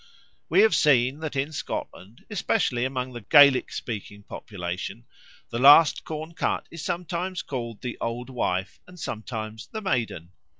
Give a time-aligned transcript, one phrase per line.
[0.49, 5.05] We have seen that in Scotland, especially among the Gaelic speaking population,
[5.51, 10.31] the last corn cut is sometimes called the Old Wife and sometimes the Maiden.